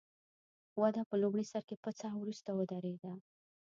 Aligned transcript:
وده 0.81 1.01
په 1.09 1.15
لومړي 1.21 1.45
سر 1.51 1.63
کې 1.69 1.75
پڅه 1.83 2.07
او 2.11 2.17
وروسته 2.21 2.49
ودرېده. 2.53 3.11